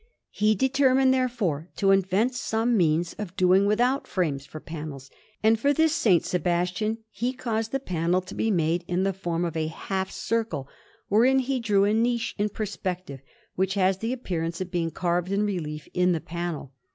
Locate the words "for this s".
5.59-6.25